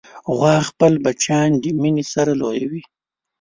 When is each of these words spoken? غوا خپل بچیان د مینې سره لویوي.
غوا 0.35 0.55
خپل 0.69 0.93
بچیان 1.03 1.49
د 1.63 1.65
مینې 1.81 2.03
سره 2.13 2.31
لویوي. 2.41 2.81